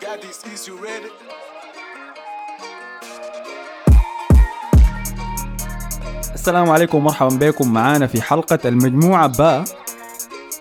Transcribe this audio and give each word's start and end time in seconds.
Got 0.00 0.22
these 0.22 0.40
east, 0.52 0.68
you 0.68 0.76
ready? 0.76 1.10
السلام 6.34 6.70
عليكم 6.70 6.98
ومرحبا 6.98 7.28
بكم. 7.36 7.72
معانا 7.72 8.06
في 8.06 8.22
حلقة 8.22 8.58
المجموعة 8.64 9.26
باء 9.26 9.64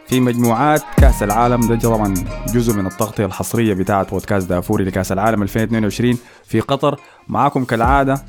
في 0.08 0.20
مجموعات 0.20 0.82
كأس 0.98 1.24
العالم 1.24 1.68
ده 1.68 1.80
طبعا 1.80 2.14
جزء 2.54 2.74
من 2.74 2.86
التغطية 2.88 3.26
الحصرية 3.26 3.74
بتاعة 3.74 4.10
بودكاست 4.10 4.50
دافوري 4.50 4.84
لكأس 4.84 5.12
العالم 5.12 5.44
2022 5.44 6.18
في 6.44 6.60
قطر. 6.60 7.00
معاكم 7.28 7.66
كالعادة 7.66 8.26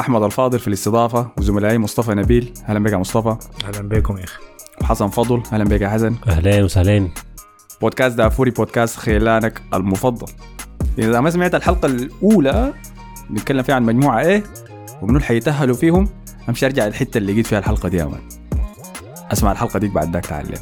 أحمد 0.00 0.22
الفاضل 0.22 0.58
في 0.58 0.68
الاستضافة 0.68 1.30
وزملائي 1.38 1.78
مصطفى 1.78 2.14
نبيل. 2.14 2.54
أهلا 2.68 2.78
بك 2.78 2.92
يا 2.92 2.96
مصطفى. 2.96 3.36
أهلا 3.64 3.88
بكم 3.88 4.18
يا 4.18 4.24
أخي. 4.24 4.38
وحسن 4.82 5.08
فضل. 5.08 5.42
أهلا 5.52 5.64
بك 5.64 5.80
يا 5.80 5.88
حسن. 5.88 6.16
اهلين 6.28 6.64
وسهلين 6.64 7.14
بودكاست 7.84 8.16
دافوري 8.16 8.50
بودكاست 8.50 8.96
خيلانك 8.98 9.62
المفضل. 9.74 10.32
إذا 10.98 11.20
ما 11.20 11.30
سمعت 11.30 11.54
الحلقة 11.54 11.86
الأولى 11.86 12.72
بنتكلم 13.30 13.62
فيها 13.62 13.74
عن 13.74 13.82
مجموعة 13.82 14.20
إيه 14.20 14.42
ومنو 15.02 15.16
اللي 15.16 15.26
حيتأهلوا 15.26 15.76
فيهم. 15.76 16.08
أمشي 16.48 16.66
أرجع 16.66 16.86
الحتة 16.86 17.18
اللي 17.18 17.32
لقيت 17.32 17.46
فيها 17.46 17.58
الحلقة 17.58 17.88
دي 17.88 17.96
يا 17.96 18.04
مان. 18.04 18.20
أسمع 19.32 19.52
الحلقة 19.52 19.78
ديك 19.78 19.90
بعد 19.90 20.12
ذاك 20.12 20.26
تعال 20.26 20.54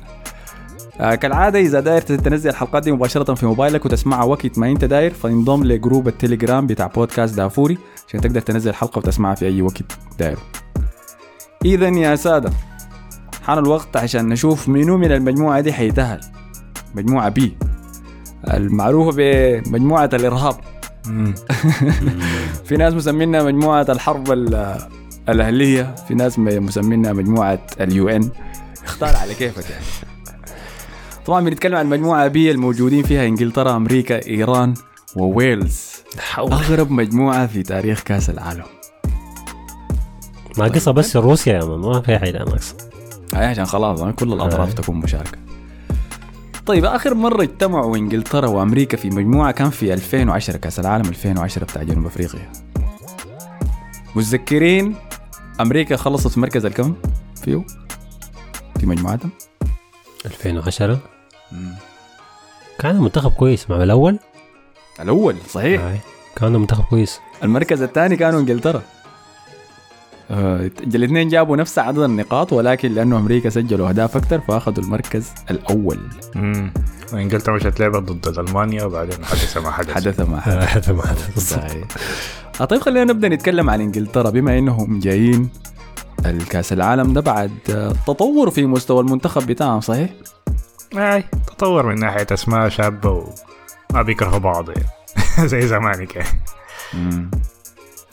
آه 1.01 1.15
كالعادة 1.15 1.59
إذا 1.59 1.81
داير 1.81 2.01
تنزل 2.03 2.51
الحلقات 2.51 2.83
دي 2.83 2.93
مباشرة 2.93 3.34
في 3.34 3.47
موبايلك 3.47 3.84
وتسمعها 3.84 4.25
وقت 4.25 4.59
ما 4.59 4.70
أنت 4.70 4.84
داير 4.84 5.12
فانضم 5.12 5.65
ل 5.65 5.72
group 5.72 6.09
التليجرام 6.09 6.67
بتاع 6.67 6.87
بودكاست 6.87 7.37
دافوري 7.37 7.79
عشان 8.09 8.20
تقدر 8.20 8.41
تنزل 8.41 8.70
الحلقة 8.70 8.98
وتسمعها 8.98 9.34
في 9.34 9.47
أي 9.47 9.62
وقت 9.62 9.83
داير. 10.19 10.39
إذا 11.65 11.89
يا 11.89 12.17
سادة 12.17 12.51
حان 13.43 13.59
الوقت 13.59 13.97
عشان 13.97 14.29
نشوف 14.29 14.69
منو 14.69 14.98
من 14.98 15.12
المجموعة 15.12 15.61
دي 15.61 15.73
حيتأهل. 15.73 16.20
مجموعة 16.95 17.29
B. 17.28 17.56
المعروفة 18.55 19.17
بمجموعة 19.17 20.11
الإرهاب. 20.12 20.55
في 22.67 22.77
ناس 22.77 22.95
مسمينها 22.95 23.43
مجموعة 23.43 23.87
الحرب 23.89 24.33
ال- 24.33 24.79
الأهلية 25.29 25.95
في 26.09 26.15
ناس 26.15 26.39
مسمينها 26.39 27.12
مجموعة 27.12 27.59
ال 27.81 28.09
UN. 28.09 28.28
اختار 28.84 29.17
على 29.17 29.34
كيفك 29.34 29.71
يعني. 29.71 29.84
طبعا 31.27 31.41
بنتكلم 31.45 31.77
عن 31.77 31.87
مجموعة 31.87 32.29
B 32.28 32.51
الموجودين 32.51 33.03
فيها 33.03 33.27
إنجلترا 33.27 33.77
أمريكا 33.77 34.27
إيران 34.27 34.75
وويلز 35.17 35.91
أغرب 36.39 36.91
مجموعة 36.91 37.47
في 37.47 37.62
تاريخ 37.62 38.01
كأس 38.03 38.31
العالم. 38.31 38.65
ما 40.59 40.65
قصة 40.65 40.91
بس 40.93 41.17
روسيا 41.17 41.53
يا 41.55 41.65
مان 41.65 41.79
ما 41.79 42.01
في 42.01 42.19
حاجة 42.19 42.39
ناقصة. 42.39 42.75
هاي 43.34 43.47
عشان 43.47 43.65
خلاص 43.65 44.01
كل 44.03 44.33
الأطراف. 44.33 44.75
تكون 44.75 44.97
مشاركة. 44.97 45.39
طيب 46.67 46.85
آخر 46.85 47.15
مرة 47.15 47.43
اجتمعوا 47.43 47.97
إنجلترا 47.97 48.49
وأمريكا 48.49 48.97
في 48.97 49.11
مجموعة 49.11 49.53
كان 49.53 49.71
في 49.71 49.95
2010 49.95 50.57
كأس 50.57 50.81
العالم 50.81 51.09
2010 51.09 51.65
بتاع 51.65 51.83
جنوب 51.83 52.07
أفريقيا. 52.07 52.53
متذكرين 54.17 54.95
أمريكا 55.61 55.97
خلصت 55.97 56.29
في 56.29 56.41
مركز 56.41 56.67
الكم 56.67 56.95
فيه؟ 57.45 57.65
في 58.81 58.87
مجموعتهم 58.87 59.31
2010 60.27 60.99
كان 62.79 63.01
منتخب 63.01 63.31
كويس 63.31 63.71
مع 63.71 63.83
الأول؟ 63.83 64.19
الأول 65.01 65.37
صحيح. 65.51 65.81
آه. 65.81 65.99
كان 66.37 66.53
منتخب 66.53 66.85
كويس. 66.85 67.21
المركز 67.43 67.83
الثاني 67.83 68.17
كانوا 68.17 68.41
إنجلترا. 68.41 68.83
الاثنين 70.33 71.28
جابوا 71.28 71.56
نفس 71.56 71.78
عدد 71.78 71.98
النقاط 71.98 72.52
ولكن 72.52 72.92
لأنه 72.92 73.16
أمريكا 73.19 73.50
سجلوا 73.50 73.88
أهداف 73.88 74.16
أكثر 74.16 74.41
فأخذوا 74.41 74.84
المركز 74.84 75.30
الأول. 75.50 75.98
امم 76.36 76.72
وانجلترا 77.12 77.55
مشت 77.56 77.80
لعبت 77.80 78.12
ضد 78.12 78.38
ألمانيا 78.38 78.84
وبعدين 78.84 79.25
حدث 79.25 79.56
ما 79.56 79.71
حدث. 79.71 79.91
حدث 79.91 80.21
ما 80.21 80.41
حدث. 80.41 80.54
هذا 80.76 80.92
ما 80.92 81.03
حدث. 81.06 81.38
صحيح. 81.38 81.84
آه 82.60 82.65
طيب 82.65 82.81
خلينا 82.81 83.12
نبدأ 83.12 83.28
نتكلم 83.28 83.71
عن 83.71 83.81
إنجلترا. 83.81 84.31
بما 84.31 84.59
إنهم 84.59 84.98
جايين 84.98 85.48
الكأس 86.26 86.72
العالم 86.72 87.12
ده 87.12 87.21
بعد 87.21 87.50
آه، 87.71 87.92
تطور 88.06 88.50
في 88.50 88.66
مستوى 88.66 89.00
المنتخب 89.00 89.47
بتاعهم 89.47 89.81
صحيح؟ 89.81 90.10
أي 90.97 91.25
تطور 91.47 91.87
من 91.87 91.98
ناحية 91.98 92.26
أسماء 92.32 92.69
شابة 92.69 93.10
وما 93.91 94.03
بيكرهوا 94.03 94.38
بعض 94.38 94.71
يعني. 94.71 94.88
زي 95.50 95.62
زمان 95.66 96.06
كده 96.06 96.25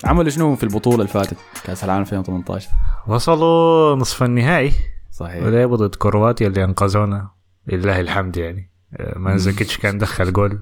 عملوا 0.04 0.30
شنو 0.30 0.56
في 0.56 0.64
البطولة 0.64 0.96
اللي 0.96 1.08
فاتت؟ 1.08 1.38
كأس 1.64 1.84
العالم 1.84 2.02
2018 2.02 2.70
وصلوا 3.08 3.96
نصف 3.96 4.24
النهائي. 4.24 4.72
صحيح. 5.12 5.44
ولعبوا 5.44 5.78
ضد 5.78 5.96
كرواتيا 5.96 6.48
اللي 6.48 6.64
أنقذونا. 6.64 7.30
لله 7.68 8.00
الحمد 8.00 8.38
يعني. 8.38 8.72
آه، 8.94 9.18
مانزوكيتش 9.18 9.78
كان 9.78 9.98
دخل 9.98 10.34
جول. 10.34 10.60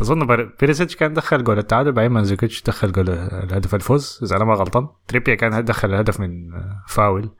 أظن 0.00 0.46
بيريسيتش 0.60 0.96
كان 0.96 1.14
دخل 1.14 1.44
جول. 1.44 1.58
التعادل 1.58 1.92
بعدين 1.92 2.10
مانزوكيتش 2.12 2.62
دخل 2.62 2.92
جول 2.92 3.10
الهدف 3.10 3.74
الفوز 3.74 4.20
إذا 4.22 4.36
أنا 4.36 4.44
ما 4.44 4.54
غلطان. 4.54 4.88
تريبيير 5.08 5.34
كان 5.34 5.64
دخل 5.64 5.88
الهدف 5.94 6.20
من 6.20 6.54
آه، 6.54 6.82
فاول. 6.88 7.30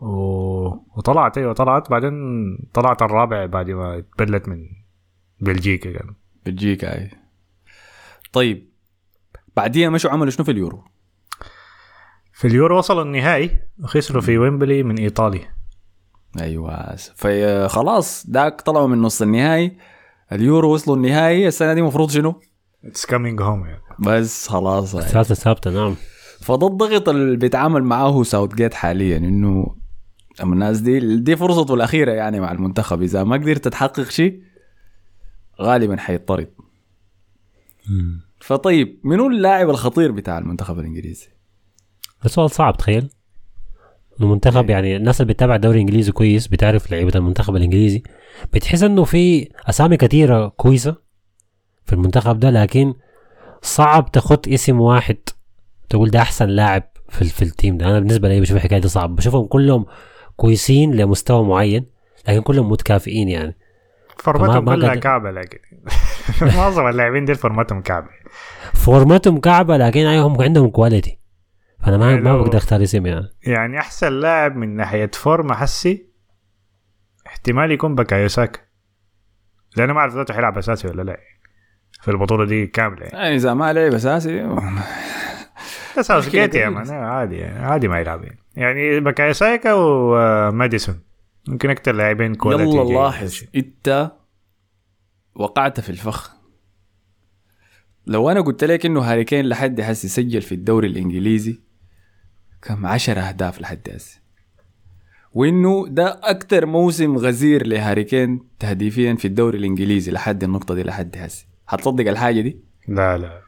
و... 0.00 0.08
وطلعت 0.96 1.38
أيوه 1.38 1.52
طلعت. 1.52 1.90
بعدين 1.90 2.12
طلعت 2.74 3.02
الرابع 3.02 3.46
بعد 3.46 3.70
ما 3.70 3.98
اتبلت 3.98 4.48
من 4.48 4.58
بلجيكا 5.40 5.92
كان. 5.92 6.14
بلجيكا 6.46 6.98
أي. 6.98 7.10
طيب 8.32 8.67
بعديها 9.58 9.90
مشوا 9.90 10.10
عملوا 10.10 10.30
شنو 10.30 10.44
في 10.44 10.50
اليورو؟ 10.50 10.84
في 12.32 12.48
اليورو 12.48 12.78
وصلوا 12.78 13.02
النهائي 13.02 13.60
وخسروا 13.82 14.22
في 14.22 14.38
ويمبلي 14.38 14.82
من 14.82 14.98
إيطاليا. 14.98 15.54
أيوه. 16.40 16.96
فخلاص 16.96 18.26
داك 18.26 18.60
طلعوا 18.60 18.86
من 18.86 19.02
نص 19.02 19.22
النهائي. 19.22 19.76
اليورو 20.32 20.74
وصلوا 20.74 20.96
النهائي. 20.96 21.48
السنة 21.48 21.74
دي 21.74 21.80
المفروض 21.80 22.10
شنو؟ 22.10 22.40
it's 22.84 23.06
coming 23.06 23.42
home 23.42 23.66
يعني. 23.66 23.82
بس 23.98 24.48
خلاص. 24.48 24.94
يعني. 24.94 25.06
ثالثة 25.06 25.34
ثابتة 25.34 25.70
نعم. 25.70 25.96
فده 26.40 26.66
الضغط 26.66 27.08
اللي 27.08 27.36
بيتعامل 27.36 27.84
معاه 27.84 28.22
ساوثجيت 28.22 28.74
حاليا 28.74 29.16
إنه 29.16 29.76
الناس 30.40 30.80
دي 30.80 31.16
دي 31.18 31.36
فرصته 31.36 31.74
الأخيرة 31.74 32.12
يعني 32.12 32.40
مع 32.40 32.52
المنتخب. 32.52 33.02
إذا 33.02 33.24
ما 33.24 33.36
قدرت 33.36 33.68
تحقق 33.68 34.10
شيء 34.10 34.42
غالبا 35.60 35.96
فطيب 38.40 39.00
منو 39.04 39.26
اللاعب 39.26 39.70
الخطير 39.70 40.12
بتاع 40.12 40.38
المنتخب 40.38 40.78
الإنجليزي؟ 40.78 41.28
ده 42.22 42.28
سؤال 42.28 42.50
صعب 42.50 42.76
تخيل. 42.76 43.10
انه 44.20 44.32
منتخب 44.32 44.70
يعني 44.70 44.96
الناس 44.96 45.20
اللي 45.20 45.32
بتتابع 45.32 45.54
الدوري 45.54 45.74
الإنجليزي 45.76 46.12
كويس 46.12 46.46
بتعرف 46.46 46.90
لعيبة 46.90 47.12
المنتخب 47.14 47.56
الإنجليزي. 47.56 48.02
بتحس 48.52 48.82
إنه 48.82 49.04
في 49.04 49.48
أسامي 49.68 49.96
كثيرة 49.96 50.48
كويسة 50.48 50.96
في 51.84 51.92
المنتخب 51.92 52.40
ده 52.40 52.50
لكن 52.50 52.94
صعب 53.62 54.12
تاخد 54.12 54.48
اسم 54.48 54.80
واحد 54.80 55.16
تقول 55.88 56.10
ده 56.10 56.20
أحسن 56.20 56.48
لاعب 56.48 56.82
في 57.08 57.24
في 57.24 57.42
ال 57.42 57.49
team 57.49 57.76
ده. 57.78 57.86
أنا 57.86 57.98
بالنسبة 58.00 58.28
لي 58.28 58.40
بشوف 58.40 58.56
الحكاية 58.56 58.78
دي 58.78 58.88
صعب 58.88 59.16
بشوفهم 59.16 59.46
كلهم 59.46 59.86
كويسين 60.36 60.94
لمستوى 60.94 61.44
معين 61.44 61.86
لكن 62.28 62.40
كلهم 62.40 62.70
متكافئين 62.70 63.28
يعني. 63.28 63.56
form 64.18 64.44
اتهم 64.44 64.64
ما 64.64 64.74
كلها 64.74 64.94
كعبة 64.94 65.30
لكن 65.30 65.58
معظم 66.56 66.86
اللاعبين 66.86 67.24
دي 67.24 67.34
form 67.34 67.60
اتهم 67.60 67.80
كعبة. 67.80 68.08
form 68.74 69.12
اتهم 69.12 69.40
كعبة 69.40 69.76
لكن 69.76 70.06
كلهم 70.06 70.42
عندهم 70.42 70.70
quality 70.70 71.18
فأنا 71.84 71.96
ما 71.96 72.16
ما 72.16 72.36
بقدر 72.36 72.58
أختار 72.58 72.82
اسم 72.82 73.06
يعني. 73.06 73.28
يعني 73.42 73.78
أحسن 73.78 74.12
لاعب 74.12 74.56
من 74.56 74.76
ناحية 74.76 75.10
form 75.14 75.46
ة 75.46 75.54
حسي 75.54 76.08
احتمال 77.26 77.72
يكون 77.72 77.94
بكايو 77.94 78.28
ساكا 78.28 78.60
لأنه 79.76 79.92
ما 79.92 80.00
أعرف 80.00 80.14
ذاته 80.14 80.34
حيلعب 80.34 80.58
أساسي 80.58 80.88
ولا 80.88 81.02
لا. 81.02 81.20
في 82.00 82.10
البطولة 82.10 82.44
دي 82.44 82.66
كاملة. 82.66 83.02
يعني 83.02 83.18
يعني 83.18 83.34
إذا 83.34 83.54
ما 83.54 83.72
لعب 83.72 83.94
أساسي 83.94 84.42
بس 85.98 86.06
ساوثجيت 86.06 86.54
يا 86.54 86.68
مان 86.68 86.90
عادي 86.90 87.36
يعني 87.36 87.66
عادي 87.66 87.88
ما 87.88 88.00
يلعب 88.00 88.24
يعني. 88.24 88.38
يعني 88.56 89.00
بكايو 89.00 89.32
ساكا 89.32 89.72
وماديسون 89.74 91.00
ممكن 91.48 91.70
أكثر 91.70 91.92
لاعبين 91.92 92.34
quality 92.34 92.76
يلا. 92.76 93.02
لاحظ 93.02 93.40
أنت 93.56 94.12
وقعت 95.38 95.80
في 95.80 95.90
الفخ. 95.90 96.38
لو 98.06 98.30
أنا 98.30 98.40
قلت 98.40 98.64
لك 98.64 98.86
إنه 98.86 99.00
هاري 99.00 99.24
كين 99.24 99.46
لحد 99.46 99.80
هسه 99.80 100.08
سجل 100.08 100.42
في 100.42 100.54
الدوري 100.54 100.88
الإنجليزي 100.88 101.60
كم 102.62 102.86
عشر 102.86 103.18
أهداف 103.20 103.60
لحد 103.60 103.88
هسه 103.94 104.20
وإنه 105.32 105.86
ده 105.88 106.20
أكتر 106.22 106.66
موسم 106.66 107.16
غزير 107.16 107.66
لهاري 107.66 108.04
كين 108.04 108.40
تهديفيا 108.58 109.14
في 109.14 109.24
الدوري 109.24 109.58
الإنجليزي 109.58 110.12
لحد 110.12 110.44
النقطة 110.44 110.74
دي 110.74 110.82
لحد 110.82 111.16
هسه 111.16 111.46
هتصدق 111.68 112.08
الحاجة 112.10 112.40
دي؟ 112.40 112.60
لا 112.88 113.18
لا. 113.18 113.42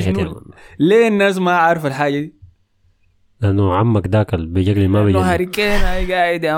شنو؟ 0.00 0.18
يعني. 0.18 0.40
ليه 0.78 1.08
الناس 1.08 1.38
ما 1.38 1.56
عارفة 1.56 1.88
الحاجة 1.88 2.20
دي؟ 2.20 2.34
لأنه 3.40 3.74
عمك 3.74 4.06
ذاك 4.08 4.34
اللي 4.34 4.46
بيجلي 4.46 4.88
ما 4.88 4.98
انه 4.98 5.06
بيجلي 5.06 5.22
هاري 5.22 5.46
كين 5.46 6.12
قاعد 6.12 6.44
يا 6.44 6.52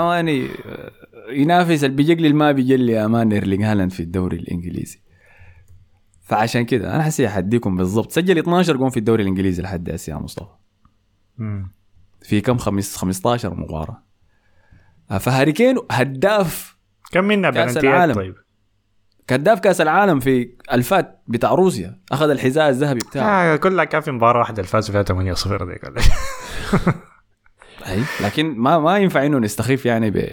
ينافس 1.31 1.83
اللي 1.83 1.95
بيجلي 1.95 2.27
اللي 2.27 2.33
ما 2.33 2.51
بيجلي 2.51 2.91
يا 2.91 3.07
مان 3.07 3.31
إيرلينج 3.31 3.63
هالاند 3.63 3.91
في 3.91 3.99
الدوري 3.99 4.37
الإنجليزي. 4.37 5.01
فعشان 6.21 6.65
كده 6.65 6.95
أنا 6.95 7.03
حسي 7.03 7.27
احديكم 7.27 7.77
بالضبط. 7.77 8.11
سجل 8.11 8.37
12 8.37 8.77
جون 8.77 8.89
في 8.89 8.97
الدوري 8.97 9.23
الإنجليزي 9.23 9.61
لحد 9.63 9.89
هسه 9.89 10.13
يا 10.13 10.17
مصطفى. 10.17 10.55
مم. 11.37 11.71
في 12.21 12.41
كم؟ 12.41 12.57
خمس 12.57 12.97
15 12.97 13.55
مباراة. 13.55 14.03
آه، 15.11 15.17
فهاري 15.17 15.51
كين 15.51 15.77
هداف 15.91 16.77
كم 17.11 17.23
منا 17.23 17.49
بلنتيات 17.49 17.83
العالم. 17.83 18.13
طيب؟ 18.13 18.35
كهداف 19.27 19.59
كأس 19.59 19.81
العالم 19.81 20.19
في 20.19 20.49
الفات 20.73 21.21
بتاع 21.27 21.51
روسيا. 21.51 21.99
أخذ 22.11 22.29
الحذاء 22.29 22.69
الذهبي 22.69 22.99
بتاعه. 22.99 23.53
آه 23.53 23.55
كلها 23.55 23.85
كان 23.85 24.01
في 24.01 24.11
مباراة 24.11 24.39
واحدة 24.39 24.57
اللي 24.57 24.67
فازوا 24.67 24.91
فيها 24.91 25.03
8 25.03 25.33
0 25.33 25.65
ديك 25.65 25.81
أي 27.87 28.03
لكن 28.21 28.45
ما 28.57 28.79
ما 28.79 28.97
ينفع 28.97 29.25
إنه 29.25 29.39
نستخف 29.39 29.85
يعني 29.85 30.11
ب... 30.11 30.29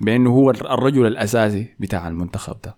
بأنه 0.00 0.30
هو 0.30 0.50
الرجل 0.50 1.06
الأساسي 1.06 1.74
بتاع 1.80 2.08
المنتخب 2.08 2.56
ده. 2.64 2.76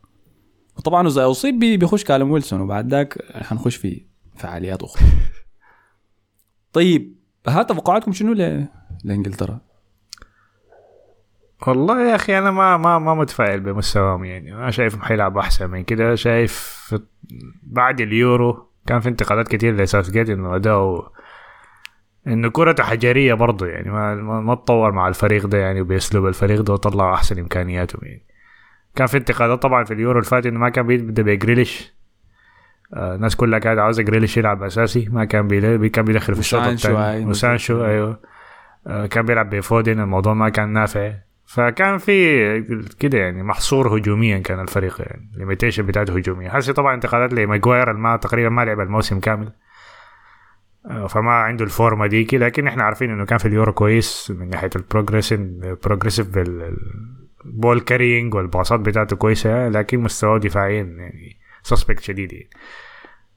وطبعا 0.76 1.09
إذا 1.09 1.31
أصيب 1.31 1.59
بي- 1.59 1.76
بيخش 1.76 2.05
كالم 2.05 2.31
ويلسون 2.31 2.61
وبعد 2.61 2.88
ذاك 2.91 3.19
حنخش 3.43 3.76
في 3.76 4.06
فعاليات 4.37 4.82
أخرى. 4.82 5.09
طيب 6.73 7.17
ها 7.49 7.62
توقعاتكم 7.62 8.12
شنو 8.12 8.32
ل... 8.32 8.67
لإنجلترا؟ 9.05 9.61
والله 11.67 12.11
يا 12.11 12.15
أخي 12.15 12.38
أنا 12.38 12.50
ما 12.50 12.76
ما 12.76 12.99
ما 12.99 13.15
متفائل 13.15 13.61
بمستواهم 13.61 14.25
يعني. 14.25 14.53
ما 14.55 14.71
شايفهم 14.71 15.03
حيلعبوا 15.03 15.41
أحسن 15.41 15.71
من 15.71 15.85
كده. 15.85 16.14
شايف 16.14 16.79
بعد 17.62 18.00
اليورو 18.00 18.69
كان 18.87 19.00
في 19.00 19.09
انتقادات 19.09 19.49
كتير 19.49 19.76
لساوث 19.76 20.11
جيت 20.11 20.31
إنه 20.31 20.56
أداؤه 20.56 21.12
انه 22.28 22.50
كرته 22.50 22.82
حجرية 22.82 23.34
برضه 23.34 23.66
يعني 23.66 23.90
ما 23.90 24.14
ما 24.40 24.54
تطور 24.54 24.92
مع 24.92 25.08
الفريق 25.08 25.46
ده 25.46 25.58
يعني 25.58 25.80
وباسلوب 25.80 26.26
الفريق 26.26 26.60
ده 26.60 26.72
وطلعوا 26.72 27.14
أحسن 27.14 27.38
امكانياتهم 27.38 28.00
يعني. 28.04 28.22
كان 28.96 29.06
في 29.06 29.16
انتقادات 29.16 29.62
طبعا 29.62 29.84
في 29.84 29.94
اليورو 29.94 30.19
اللي 30.19 30.30
فات 30.30 30.46
إنه 30.46 30.58
ما 30.58 30.69
كان 30.69 30.86
بيبدا 30.86 31.22
بجريليش 31.22 31.94
آه 32.94 33.14
الناس 33.14 33.36
كلها 33.36 33.58
كانت 33.58 33.78
عاوزة 33.78 34.02
جريليش 34.02 34.36
يلعب 34.36 34.62
أساسي. 34.62 35.08
ما 35.12 35.25
كان 35.25 35.48
بي 35.48 35.88
كان 35.88 36.04
بيدخل 36.04 36.34
في 36.34 36.40
الشوط 36.40 36.62
الثاني. 36.62 37.26
وسانشو 37.26 37.84
أيوه. 37.84 38.20
آه 38.86 39.06
كان 39.06 39.26
بيلعب 39.26 39.50
بفودن. 39.50 40.00
الموضوع 40.00 40.34
ما 40.34 40.48
كان 40.48 40.72
نافع. 40.72 41.12
فكان 41.46 41.98
في 41.98 42.60
كده 43.00 43.19
يعني 43.19 43.42
محصور 43.42 43.98
هجوميا 43.98 44.38
كان 44.38 44.60
الفريق 44.60 44.96
يعني. 45.00 45.30
limitation 45.37 45.87
بتاعته 45.86 46.16
هجوميا 46.16 46.58
هسه 46.58 46.72
طبعا 46.72 46.94
انتقادات 46.94 47.32
لماجواير 47.32 47.92
ما 47.92 48.16
تقريبا 48.16 48.48
ما 48.48 48.64
لعب 48.64 48.80
الموسم 48.80 49.20
كامل. 49.20 49.52
فما 51.08 51.30
عنده 51.30 51.64
ال 51.64 51.73
form 51.73 52.06
ديك 52.06 52.38
لكن 52.38 52.66
إحنا 52.66 52.82
عارفين 52.82 53.10
إنه 53.10 53.25
كان 53.25 53.38
في 53.38 53.48
اليورو 53.48 53.72
كويس 53.72 54.32
من 54.36 54.48
ناحية 54.48 54.70
ال 54.76 54.82
progressive 54.82 55.40
progressive 55.85 56.29
ال 57.44 57.52
ball 57.52 57.81
carrying 57.81 58.35
والباصات 58.34 58.80
بتاعته 58.80 59.16
كويسة 59.16 59.69
لكن 59.69 60.00
مستواه 60.00 60.38
دفاعيا 60.38 60.82
يعني 60.82 61.36
suspect 61.62 62.00
شديد 62.02 62.32
يعني. 62.32 62.50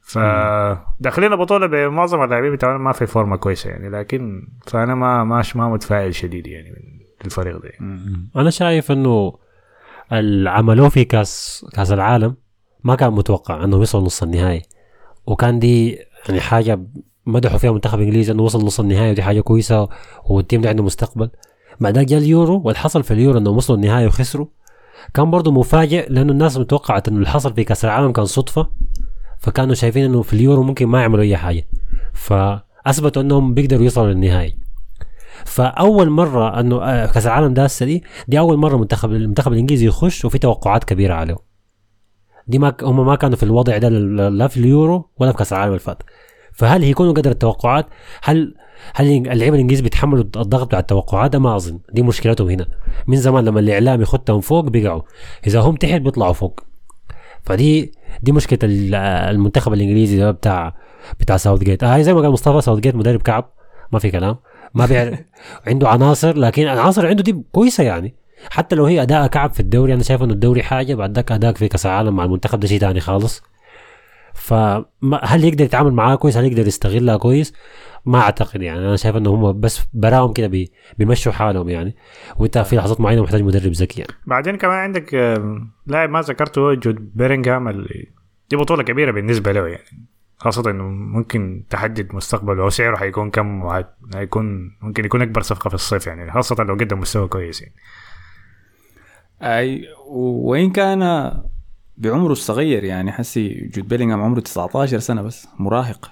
فداخلين 0.02 1.34
البطولة 1.34 1.68
بمعظم 1.68 2.24
اللاعبين 2.24 2.52
بتاعنا 2.52 2.78
ما 2.78 2.92
في 2.92 3.06
form 3.06 3.36
كويسة 3.36 3.70
يعني 3.70 3.90
لكن 3.90 4.48
فأنا 4.68 4.96
ما 4.96 5.24
ماش 5.24 5.56
ما 5.56 5.70
متفائل 5.70 6.16
شديد 6.16 6.48
يعني 6.48 6.70
من 6.70 7.02
الفريق 7.26 7.58
ده. 7.58 7.72
أنا 8.36 8.50
شايف 8.50 8.92
إنه 8.92 9.34
اللي 10.12 10.50
عملوه 10.50 10.90
في 10.90 11.06
كاس 11.06 11.66
كاس 11.76 11.92
العالم 11.92 12.36
ما 12.84 12.96
كان 12.96 13.14
متوقع 13.14 13.64
إنه 13.64 13.78
يوصل 13.78 14.04
نص 14.04 14.24
النهائي 14.24 14.62
وكان 15.26 15.60
دي 15.60 15.98
يعني 16.30 16.42
حاجة 16.42 16.80
مدحوا 17.26 17.58
فيها 17.58 17.72
منتخب 17.72 18.00
إنجليزي 18.00 18.32
إنه 18.32 18.44
وصل 18.44 18.66
نص 18.66 18.80
النهائي 18.80 19.12
ودي 19.12 19.24
حاجة 19.24 19.42
كويسة 19.42 19.90
وال 20.26 20.38
team 20.38 20.62
ده 20.62 20.70
عنده 20.70 20.84
مستقبل. 20.84 21.30
بعدها 21.80 22.04
جاء 22.04 22.20
اليورو 22.20 22.62
واللي 22.66 22.80
حصل 22.80 23.04
في 23.04 23.12
اليورو 23.12 23.38
انهم 23.38 23.58
وصلوا 23.58 23.78
النهائي 23.78 24.08
وخسروا. 24.08 24.48
كان 25.14 25.32
برضه 25.32 25.52
مفاجئ 25.52 26.10
لأنه 26.10 26.32
الناس 26.32 26.58
متوقعت 26.58 27.08
إنه 27.08 27.18
اللي 27.18 27.30
حصل 27.30 27.54
في 27.54 27.64
كأس 27.64 27.86
العالم 27.86 28.12
كان 28.12 28.26
صدفة 28.26 28.68
فكانوا 29.40 29.74
شايفين 29.74 30.06
إنه 30.06 30.22
في 30.22 30.34
اليورو 30.34 30.64
ممكن 30.64 30.88
ما 30.88 31.02
يعملوا 31.02 31.24
أي 31.24 31.38
حاجة. 31.38 31.68
فأثبتوا 32.14 33.22
إنهم 33.22 33.54
بيقدروا 33.54 33.84
يوصلوا 33.84 34.14
للنهائي. 34.14 34.56
فأول 35.46 36.10
مرة 36.10 36.60
إنه 36.60 36.84
آه، 36.84 37.06
كأس 37.06 37.26
العالم 37.26 37.54
ده 37.54 37.64
هسه 37.64 37.86
دي 37.86 38.04
دي 38.28 38.40
أول 38.40 38.58
مرة 38.58 38.78
منتخب 38.78 39.12
المنتخب 39.12 39.54
الإنجليزي 39.54 39.88
يخش 39.88 40.26
وفي 40.26 40.38
توقعات 40.38 40.84
كبيرة 40.84 41.14
عليه. 41.14 41.38
دي 42.48 42.60
ما 42.60 42.76
هم 42.82 43.06
ما 43.06 43.16
كانوا 43.16 43.38
في 43.38 43.44
الوضع 43.44 43.78
ده 43.78 43.90
لا 44.30 44.48
في 44.48 44.58
اليورو 44.58 45.10
ولا 45.20 45.32
في 45.32 45.38
كأس 45.38 45.54
العالم 45.54 45.70
اللي 45.70 45.80
فات. 45.80 46.04
فهل 46.54 46.84
هيكونوا 46.84 47.14
قدر 47.14 47.32
التوقعات؟ 47.32 47.86
هل 48.24 48.56
هل 48.96 49.28
اللعيبة 49.28 49.56
الإنجليز 49.56 49.82
بيتحملوا 49.82 50.24
الضغط 50.24 50.68
بتاع 50.68 50.80
التوقعات؟ 50.80 51.32
ده 51.32 51.40
ما 51.40 51.56
أظن. 51.56 51.80
دي 51.94 52.02
مشكلتهم 52.02 52.50
هنا. 52.50 52.66
من 53.08 53.18
زمان 53.18 53.46
لما 53.46 53.60
الإعلام 53.60 54.02
يخدهم 54.02 54.40
فوق 54.42 54.66
بيقعوا. 54.70 55.02
إذا 55.48 55.60
هم 55.60 55.76
تحت 55.76 56.02
بيطلعوا 56.02 56.34
فوق. 56.34 56.60
فدي 57.44 57.92
دي 58.24 58.32
مشكلة 58.32 58.60
ال- 58.64 58.96
المنتخب 58.96 59.74
الإنجليزي 59.74 60.18
ده 60.18 60.32
بتاع 60.32 60.76
بتاع 61.20 61.38
ساوث 61.38 61.60
جيت 61.64 61.84
آه 61.84 62.02
زي 62.02 62.14
ما 62.14 62.22
قال 62.22 62.32
مصطفى 62.32 62.62
ساوث 62.62 62.80
جيت 62.80 62.96
مدرب 62.96 63.22
كعب. 63.22 63.50
ما 63.92 64.00
في 64.00 64.12
كلام. 64.12 64.36
ما 64.74 64.86
بيعرف 64.86 65.20
عنده 65.68 65.90
عناصر 65.90 66.38
لكن 66.38 66.64
العناصر 66.64 67.08
عنده 67.08 67.24
دي 67.24 67.44
كويسة 67.52 67.84
يعني. 67.84 68.16
حتى 68.50 68.76
لو 68.76 68.86
هي 68.86 69.02
أداء 69.02 69.28
كعب 69.28 69.54
في 69.54 69.60
الدوري 69.60 69.94
أنا 69.94 70.04
شايف 70.04 70.24
إنه 70.24 70.34
الدوري 70.34 70.64
حاجة 70.64 70.96
بعد 70.96 71.16
ذاك 71.16 71.32
أداء 71.32 71.54
في 71.54 71.68
كأس 71.68 71.86
العالم 71.86 72.16
مع 72.16 72.24
المنتخب 72.26 72.60
ده 72.60 72.68
شيء 72.68 72.80
ثاني 72.80 73.00
خالص. 73.00 73.44
فهل 74.42 75.44
يقدر 75.44 75.66
يتعامل 75.66 75.94
معاها 75.94 76.16
كويس؟ 76.16 76.38
هل 76.38 76.46
يقدر 76.46 76.68
يستغلها 76.68 77.18
كويس؟ 77.18 77.54
ما 78.06 78.20
أعتقد 78.20 78.62
يعني. 78.62 78.80
أنا 78.80 78.96
شايف 78.96 79.16
إنه 79.16 79.30
هم 79.30 79.60
بس 79.60 79.82
براهم 79.94 80.34
كده 80.34 80.48
بي 80.48 80.72
بيمشوا 80.98 81.32
حالهم 81.32 81.70
يعني. 81.70 81.96
وأنت 82.38 82.58
في 82.58 82.76
لحظات 82.76 83.02
معينة 83.02 83.24
محتاج 83.24 83.42
مدرب 83.42 83.72
ذكي 83.72 84.02
يعني. 84.02 84.14
بعدين 84.26 84.56
كمان 84.56 84.78
عندك 84.78 85.14
لاعب 85.88 86.10
ما 86.10 86.22
ذكرته 86.22 86.74
جود 86.74 87.18
بيلينغهام 87.18 87.68
اللي 87.68 88.08
دي 88.50 88.56
بطولة 88.56 88.84
كبيرة 88.84 89.12
بالنسبة 89.12 89.52
له 89.52 89.68
يعني. 89.68 90.08
خاصة 90.38 90.72
إنه 90.72 90.84
ممكن 90.84 91.64
تحدد 91.70 92.16
مستقبله 92.16 92.64
وسعره 92.64 92.96
حيكون 92.96 93.30
كم 93.30 93.64
هيكون 94.16 94.78
ممكن 94.82 95.06
يكون 95.06 95.22
أكبر 95.22 95.42
صفقة 95.42 95.68
في 95.68 95.76
الصيف 95.76 96.08
يعني. 96.08 96.32
خاصة 96.32 96.64
لو 96.64 96.74
قدم 96.74 97.00
مستوى 97.00 97.28
كويس 97.28 97.62
يعني. 97.62 97.76
أي 99.42 99.88
وين 100.44 100.72
كان 100.72 101.02
بعمره 102.02 102.32
الصغير 102.32 102.84
يعني 102.84 103.12
حسي 103.12 103.70
جود 103.74 103.88
بيلينغهام 103.88 104.22
عمره 104.22 104.40
19 104.40 105.00
سنة 105.00 105.22
بس 105.22 105.48
مراهق. 105.60 106.12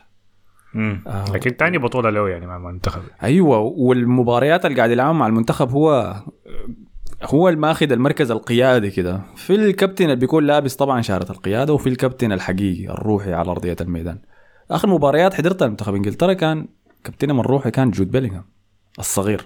مم. 0.73 1.03
آه. 1.07 1.25
لكن 1.33 1.57
تاني 1.57 1.77
بطولة 1.77 2.09
له 2.09 2.29
يعني 2.29 2.47
مع 2.47 2.57
المنتخب. 2.57 3.01
أيوه 3.23 3.57
والمباريات 3.57 4.65
اللي 4.65 4.77
قاعد 4.77 4.91
يلعبها 4.91 5.13
مع 5.13 5.27
المنتخب 5.27 5.71
هو 5.71 6.15
هو 7.23 7.49
الماخذ 7.49 7.91
المركز 7.91 8.31
القيادي 8.31 8.89
كده. 8.91 9.21
في 9.35 9.55
الكابتن 9.55 10.05
اللي 10.05 10.15
بيكون 10.15 10.43
لابس 10.45 10.75
طبعا 10.75 11.01
شارة 11.01 11.31
القيادة 11.31 11.73
وفي 11.73 11.89
الكابتن 11.89 12.31
الحقيقي 12.31 12.93
الروحي 12.93 13.33
على 13.33 13.51
أرضية 13.51 13.75
الميدان. 13.81 14.19
آخر 14.71 14.89
مباريات 14.89 15.33
حضرتها 15.33 15.67
منتخب 15.67 15.95
إنجلترا 15.95 16.33
كان 16.33 16.67
كابتنهم 17.03 17.39
الروحي 17.39 17.71
كان 17.71 17.91
جود 17.91 18.11
بيلينغهام 18.11 18.45
الصغير. 18.99 19.45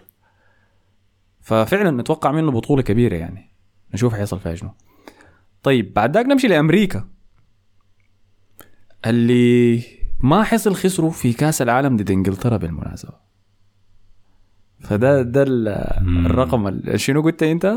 ففعلا 1.42 1.92
نتوقع 1.92 2.32
منه 2.32 2.52
بطولة 2.52 2.82
كبيرة 2.82 3.16
يعني. 3.16 3.50
نشوف 3.94 4.14
حيصل 4.14 4.40
فيها 4.40 4.56
شنو. 4.56 4.70
طيب 5.64 5.94
بعد 5.94 6.14
ذاك 6.18 6.26
نمشي 6.26 6.48
لأمريكا 6.48 7.08
اللي 9.06 9.84
ما 10.20 10.44
حصل 10.44 10.76
خسروا 10.76 11.10
في 11.12 11.34
كأس 11.34 11.62
العالم 11.62 11.98
ضد 11.98 12.12
إنجلترا 12.12 12.58
بالمناسبة 12.58 13.12
فده 14.82 15.22
ده 15.22 15.44
ال- 15.44 15.68
الرقم 16.26 16.68
ال- 16.68 17.00
شنو 17.00 17.22
قلت 17.22 17.44
أنت؟ 17.44 17.74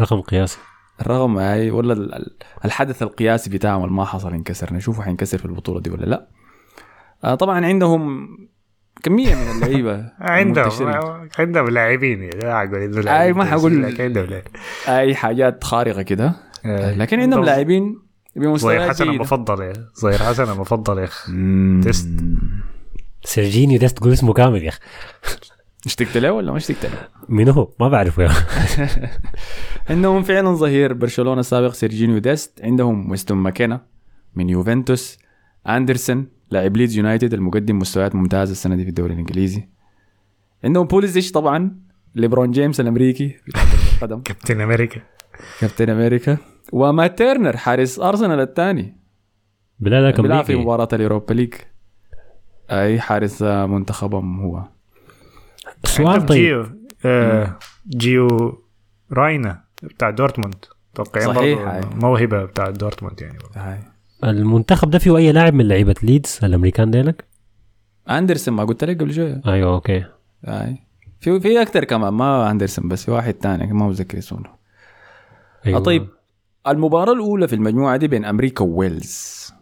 رقم 0.00 0.20
قياسي 0.20 0.58
الرقم 1.00 1.38
هاي 1.38 1.70
ولا 1.70 1.92
ال- 1.92 2.14
ال- 2.14 2.36
الحدث 2.64 3.02
القياسي 3.02 3.50
بتاعهم 3.50 3.82
اللي 3.84 3.94
ما 3.94 4.04
حصل 4.04 4.32
انكسر 4.32 4.74
نشوفه 4.74 5.02
حينكسر 5.02 5.38
في 5.38 5.44
البطولة 5.44 5.80
دي 5.80 5.90
ولا 5.90 6.04
لا 6.06 6.28
آه 7.24 7.34
طبعا 7.34 7.66
عندهم 7.66 8.28
كمية 9.02 9.34
من 9.34 9.50
اللعيبة 9.50 10.12
عندهم. 10.20 10.66
عندهم 11.38 11.68
لاعبين 11.68 12.22
يعني 12.22 12.40
لاعبين 13.04 13.32
ما 13.36 13.44
حقول-. 13.44 13.84
أي 14.88 15.14
حاجات 15.14 15.64
خارقة 15.64 16.02
كده. 16.02 16.34
لكن 16.64 17.20
عندهم 17.20 17.44
لاعبين 17.44 17.98
زهير 18.36 18.48
بمستويات 18.50 18.90
حسن 18.90 19.08
المفضل 19.08 19.62
يا 19.62 19.72
زهير 19.94 20.18
حسن 20.18 20.52
المفضل 20.52 20.98
يا 20.98 21.04
أخي. 21.04 21.32
تست. 21.84 22.08
سيرجينيو 23.24 23.78
ده 23.78 23.88
تقول 23.88 24.12
اسمه 24.12 24.32
كامل 24.32 24.62
يا 24.62 24.68
أخي. 24.68 24.80
اشتقت 25.86 26.16
له 26.16 26.32
ولا 26.32 26.50
ما 26.50 26.56
اشتقت 26.56 26.84
له؟ 26.86 27.08
مين 27.28 27.48
هو؟ 27.48 27.72
ما 27.80 27.88
بعرفه 27.88 28.22
يا 28.22 28.28
أخي. 28.28 29.08
عندهم 29.90 30.22
فعلا 30.22 30.54
ظهير 30.54 30.92
برشلونة 30.92 31.40
السابق 31.40 31.72
سيرجينيو 31.72 32.18
ديست. 32.18 32.60
عندهم 32.64 33.10
ويستون 33.10 33.38
ماكينا 33.38 33.80
من 34.34 34.48
يوفنتوس. 34.48 35.18
آرونسون 35.68 36.26
لاعب 36.50 36.76
ليدز 36.76 36.96
يونايتد 36.96 37.34
المقدم 37.34 37.78
مستويات 37.78 38.14
ممتازة 38.14 38.52
السنة 38.52 38.76
دي 38.76 38.82
في 38.82 38.88
الدوري 38.88 39.12
الإنجليزي. 39.14 39.68
عندهم 40.64 40.86
بوليسيتش 40.86 41.32
طبعا 41.32 41.76
ليبرون 42.14 42.50
جيمس 42.50 42.80
الأمريكي. 42.80 43.36
القدم. 43.94 44.20
كابتن 44.20 44.60
أمريكا. 44.60 45.00
كابتن 45.60 45.90
أمريكا. 45.90 46.38
ومات 46.72 47.18
تيرنر 47.18 47.56
حارس 47.56 48.00
أرسنال 48.00 48.40
الثاني. 48.40 48.96
بلا 49.80 50.10
لا 50.10 50.22
بيلعب 50.22 50.44
في 50.44 50.56
مباراة 50.56 50.88
اليوروبا 50.92 51.34
ليج. 51.34 51.54
أي 52.70 53.00
حارس 53.00 53.42
منتخبهم 53.42 54.40
هو. 54.40 54.64
سؤال 55.84 56.26
طيب. 56.26 56.38
جيو 56.38 56.66
آه 57.04 57.58
جيو 57.88 58.28
رينا 59.12 59.64
بتاع 59.82 60.10
دورتموند. 60.10 60.64
توقع 60.94 61.20
صحيح،. 61.20 61.80
موهبة 61.94 62.44
بتاع 62.44 62.70
دورتموند 62.70 63.20
يعني. 63.20 63.38
هاي. 63.56 63.78
المنتخب 64.24 64.90
ده 64.90 64.98
فيه 64.98 65.16
أي 65.16 65.32
لاعب 65.32 65.54
من 65.54 65.68
لعيبة 65.68 65.94
ليدز؟ 66.02 66.40
الأمريكان 66.42 66.90
ديلك؟ 66.90 67.24
آرونسون 68.10 68.54
ما 68.54 68.64
قلت 68.64 68.84
لك 68.84 69.00
قبل 69.00 69.14
شوية. 69.14 69.42
أيوه 69.46 69.74
أوكي. 69.74 70.04
هاي. 70.44 70.78
في 71.20 71.40
في 71.40 71.62
أكثر 71.62 71.84
كمان 71.84 72.14
ما 72.14 72.50
آرونسون 72.50 72.88
بس 72.88 73.04
في 73.04 73.10
واحد 73.10 73.34
ثاني 73.40 73.72
ما 73.72 73.88
متذكر 73.88 74.18
اسمه. 74.18 74.42
أيوة. 75.66 75.80
طيب 75.80 76.08
المباراة 76.68 77.12
الأولى 77.12 77.48
في 77.48 77.54
المجموعة 77.54 77.96
دي 77.96 78.08
بين 78.08 78.24
أمريكا 78.24 78.64
وويلز. 78.64 79.52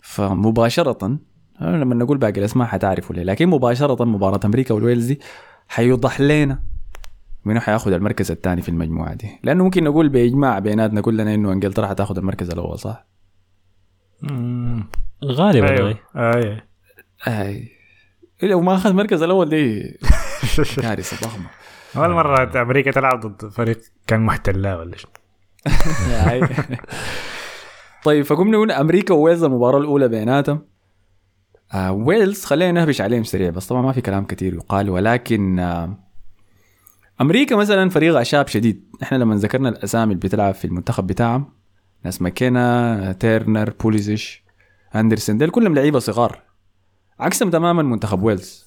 فمباشرة 0.00 1.18
لما 1.60 1.94
نقول 1.94 2.18
باقي 2.18 2.40
الأسماء 2.40 2.68
حتعرفوا 2.68 3.16
ليه 3.16 3.22
لكن 3.22 3.48
مباشرة 3.48 4.04
مباراة 4.04 4.40
أمريكا 4.44 4.74
والويلز 4.74 5.06
دي 5.06 5.20
حيوضح 5.68 6.20
لنا 6.20 6.62
منو 7.44 7.60
حياخذ 7.60 7.92
المركز 7.92 8.30
الثاني 8.30 8.62
في 8.62 8.68
المجموعة 8.68 9.14
دي. 9.14 9.38
لأنه 9.42 9.64
ممكن 9.64 9.84
نقول 9.84 10.08
بإجماع 10.08 10.58
بيناتنا 10.58 11.00
كلنا 11.00 11.34
إنه 11.34 11.52
إنجلترا 11.52 11.86
حتاخذ 11.86 12.18
المركز 12.18 12.50
الأول 12.50 12.78
صح؟ 12.78 13.06
غالبا 15.24 15.70
أيوه. 15.70 15.88
أي. 15.88 15.96
أيوه. 16.16 16.62
أي. 17.28 17.68
لو 18.42 18.60
ما 18.60 18.74
أخذ 18.74 18.90
المركز 18.90 19.22
الأول 19.22 19.48
دي 19.48 19.82
كارثة 20.82 21.26
ضخمة. 21.26 21.46
أول 21.96 22.10
مرة 22.10 22.62
أمريكا 22.62 22.90
تلعب 22.90 23.20
ضد 23.20 23.48
فريق 23.48 23.78
كان 24.06 24.20
محتلاه 24.20 24.78
ولا 24.78 24.96
شنو؟ 24.96 25.10
أي. 25.12 25.25
طيب 28.04 28.24
فقمنا 28.24 28.52
نقول 28.52 28.70
أمريكا 28.70 29.14
وويلز 29.14 29.44
المباراة 29.44 29.78
الأولى 29.78 30.08
بيناتهم. 30.08 30.66
آه 31.74 31.92
ويلز 31.92 32.44
خلينا 32.44 32.72
نهبش 32.72 33.00
عليهم 33.00 33.24
سريع 33.24 33.50
بس 33.50 33.66
طبعا 33.66 33.82
ما 33.82 33.92
في 33.92 34.00
كلام 34.00 34.24
كثير 34.24 34.54
يقال 34.54 34.90
ولكن 34.90 35.58
آه 35.58 35.98
أمريكا 37.20 37.56
مثلا 37.56 37.90
فريقها 37.90 38.22
شاب 38.22 38.48
شديد. 38.48 38.84
إحنا 39.02 39.16
لما 39.16 39.36
ذكرنا 39.36 39.68
الأسامي 39.68 40.12
اللي 40.12 40.28
بتلعب 40.28 40.54
في 40.54 40.64
المنتخب 40.64 41.06
بتاعهم 41.06 41.52
ناس 42.04 42.22
ماكينا 42.22 43.12
تيرنر 43.12 43.72
بوليسيتش 43.80 44.44
آرونسون 44.94 45.38
ديل 45.38 45.50
كلهم 45.50 45.74
لعيبة 45.74 45.98
صغار. 45.98 46.42
عكسهم 47.20 47.50
تماما 47.50 47.82
منتخب 47.82 48.22
ويلز 48.22 48.66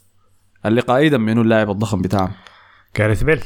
اللي 0.66 0.82
قائدا 0.82 1.18
منه 1.18 1.42
اللاعب 1.42 1.70
الضخم 1.70 2.02
بتاعهم. 2.02 2.32
كارث 2.94 3.24
بيل. 3.24 3.44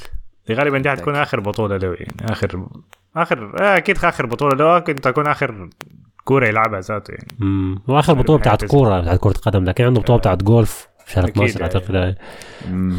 غالبا 0.52 0.78
دي 0.78 0.90
حتكون 0.90 1.16
آخر 1.16 1.40
بطولة 1.40 1.78
له 1.78 1.88
يعني 1.94 2.32
اخر 2.32 2.68
اخر 3.16 3.62
آه 3.64 3.78
أكيد 3.78 4.06
آخر 4.06 4.26
بطولة 4.26 4.56
له 4.56 4.80
كنت 4.80 5.00
تكون 5.00 5.28
آخر 5.28 5.70
كورة 6.24 6.48
يلعبها 6.48 6.80
ذاته 6.80 7.12
يعني 7.12 7.28
مم. 7.40 7.82
واخر 7.88 8.14
بطولة 8.14 8.40
بتاعت. 8.40 8.66
كورة 8.66 9.02
بتاعت 9.02 9.20
كرة 9.20 9.32
قدم 9.34 9.64
لكن 9.64 9.84
عنده 9.86 10.02
بطولة 10.02 10.20
بتاعت 10.20 10.44
جولف 10.44 10.88
في 11.06 11.12
شارك 11.14 11.38
مصر 11.38 11.62
يعني. 11.62 11.64
أعتقد 11.76 11.96
أي. 11.96 12.16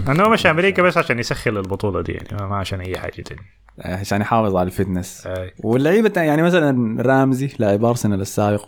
إنه 0.09 0.29
مش 0.29 0.47
أمريكا 0.47 0.83
بس 0.83 0.99
عشان 0.99 1.19
يسخر 1.19 1.51
البطولة 1.51 2.01
دي 2.03 2.13
يعني 2.13 2.29
ما- 2.51 2.57
عشان 2.57 2.81
أي 2.81 2.99
حاجة 2.99 3.23
تاني 3.23 3.41
آه، 3.81 3.97
عشان 3.97 4.21
يحافظ 4.21 4.57
على 4.57 4.67
الفتنس. 4.67 5.29
واللعيبة 5.65 6.23
يعني 6.23 6.43
مثلا 6.43 7.03
رامزي 7.03 7.51
لاعب 7.59 7.85
أرسنال 7.85 8.21
السابق 8.21 8.67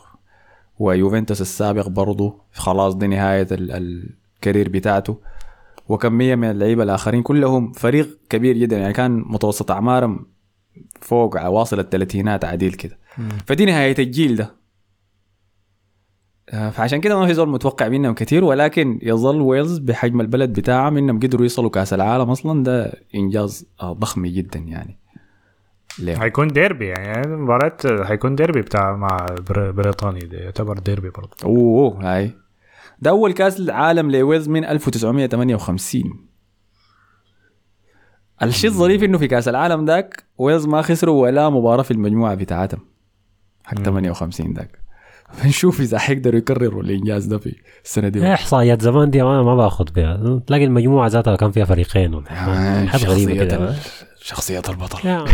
ويوفنتوس 0.78 1.40
السابق 1.40 1.88
برضه 1.88 2.40
خلاص 2.52 2.94
دي 2.94 3.06
نهاية 3.06 3.46
ال- 3.52 4.06
ال 4.36 4.41
career 4.41 4.68
بتاعته 4.68 5.20
وكميه 5.88 6.34
من 6.34 6.50
اللعيبة 6.50 6.82
الآخرين 6.82 7.22
كلهم 7.22 7.72
فريق 7.72 8.18
كبير 8.30 8.56
جدا 8.56 8.78
يعني 8.78 8.92
كان 8.92 9.24
متوسط 9.26 9.70
أعمارهم 9.70 10.26
فوق 11.00 11.46
واصل 11.48 11.78
الثلاثينات 11.80 12.44
عديل 12.44 12.72
كده. 12.72 12.98
فدي 13.46 13.64
نهاية 13.64 13.94
الجيل 13.98 14.36
ده. 14.36 14.54
آه، 16.50 16.70
فعشان 16.70 17.00
كده 17.00 17.18
ما 17.20 17.26
في 17.26 17.34
زول 17.34 17.48
متوقع 17.48 17.88
منهم 17.88 18.14
كثير 18.14 18.44
ولكن 18.44 18.98
يظل 19.02 19.40
ويلز 19.40 19.78
بحجم 19.78 20.20
البلد 20.20 20.52
بتاعهم 20.60 20.96
انهم 20.96 21.20
قدروا 21.20 21.42
يوصلوا 21.42 21.70
كأس 21.70 21.92
العالم 21.92 22.30
أصلا 22.30 22.64
ده 22.64 22.92
إنجاز 23.14 23.66
آه، 23.82 23.92
ضخم 23.92 24.26
جدا 24.26 24.58
يعني. 24.58 24.98
ليه؟ 25.98 26.16
حيكون 26.16 26.48
ديربي 26.48 26.86
يعني 26.86 27.20
المباراة 27.26 27.76
حيكون 28.04 28.34
ديربي 28.34 28.60
بتاع 28.60 28.96
مع 28.96 29.26
بر- 29.48 29.70
بريطاني 29.70 30.18
ده 30.20 30.38
يعتبر 30.38 30.78
ديربي 30.78 31.10
برضه. 31.10 31.36
أوه 31.44 32.14
هاي. 32.14 32.32
ده 33.00 33.10
أول 33.10 33.32
كأس 33.32 33.60
العالم 33.60 34.10
لويلز 34.10 34.48
من 34.48 34.64
1958 34.64 36.26
الشيء 38.42 38.70
الظريف 38.70 39.02
إنه 39.02 39.18
في 39.18 39.28
كأس 39.28 39.48
العالم 39.48 39.84
ذاك 39.84 40.24
ويلز 40.38 40.66
ما 40.66 40.82
خسروا 40.82 41.22
ولا 41.22 41.50
مباراة 41.50 41.82
في 41.82 41.90
المجموعة 41.90 42.34
بتاعتهم. 42.34 42.80
حق 43.64 43.82
58 43.82 44.54
ذاك 44.54 44.78
فنشوف 45.32 45.80
إذا 45.80 45.98
حيقدروا 45.98 46.38
يكرروا 46.38 46.82
الإنجاز 46.82 47.24
ده 47.24 47.38
في 47.38 47.54
السنة 47.84 48.08
دي. 48.08 48.34
إحصائيات 48.34 48.82
زمان 48.82 49.10
دي 49.10 49.22
ما 49.22 49.42
ما 49.42 49.56
باخذ 49.56 49.84
بها 49.92 50.40
تلاقي 50.46 50.64
المجموعة 50.64 51.08
ذاتها 51.08 51.36
كان 51.36 51.50
فيها 51.50 51.64
فريقين 51.64 52.14
آه، 52.14 52.86
حاجة 52.86 53.04
غريبة 53.04 53.44
كده. 53.44 53.74
شخصية 54.20 54.62
البطل. 54.68 54.98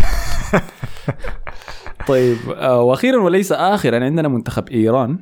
طيب 2.08 2.36
آه، 2.56 2.82
وأخيرا 2.82 3.22
وليس 3.22 3.52
اخرا 3.52 4.04
عندنا 4.04 4.28
منتخب 4.28 4.68
إيران. 4.68 5.18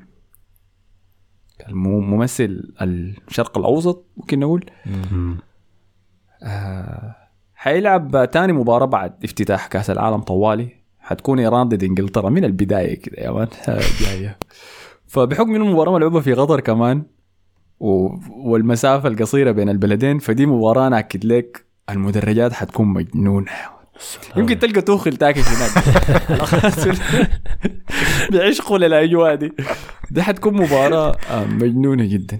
الممثل 1.68 2.72
الشرق 2.82 3.58
الأوسط 3.58 4.04
ممكن 4.16 4.40
نقول. 4.40 4.64
آه، 6.42 7.16
حيلعب 7.54 8.30
تاني 8.30 8.52
مباراة 8.52 8.86
بعد 8.86 9.24
افتتاح 9.24 9.66
كأس 9.66 9.90
العالم 9.90 10.20
طوالي. 10.20 10.80
حتكون 10.98 11.38
إيران 11.38 11.68
ضد 11.68 11.84
إنجلترا 11.84 12.30
من 12.30 12.44
البداية 12.44 12.94
كده 12.94 13.22
يا 13.22 13.30
مان. 13.30 13.48
جاية 14.00 14.38
فبحكم 15.06 15.54
إنه 15.54 15.64
المباراة 15.64 15.92
ملعوبة 15.92 16.20
في 16.20 16.32
قطر 16.32 16.60
كمان 16.60 17.02
و... 17.80 18.08
والمسافة 18.30 19.08
القصيرة 19.08 19.50
بين 19.50 19.68
البلدين 19.68 20.18
فدي 20.18 20.46
مباراة 20.46 20.88
نأكد 20.88 21.24
لك 21.24 21.64
المدرجات 21.90 22.52
حتكون 22.52 22.86
مجنونة. 22.86 23.50
يمكن 24.36 24.58
تلقى 24.58 24.80
توخل 24.80 25.16
تاكل 25.16 25.40
هناك. 25.40 25.70
بيعشقوا 28.30 28.78
للأجواء 28.78 29.34
دي. 29.34 29.52
دي 30.10 30.22
حتكون 30.22 30.54
مباراة 30.54 31.16
آه، 31.30 31.44
مجنونة 31.44 32.04
جدا. 32.04 32.38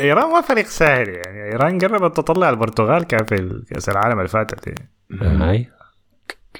إيران 0.00 0.32
ما 0.32 0.40
فريق 0.40 0.66
سهل 0.66 1.08
يعني. 1.08 1.44
إيران 1.52 1.78
قربت 1.78 2.16
تطلع 2.16 2.50
البرتغال 2.50 3.04
كان 3.04 3.24
في 3.24 3.62
كأس 3.70 3.88
العالم 3.88 4.18
اللي 4.18 4.28
فاتت 4.28 4.66
يعني. 4.66 5.70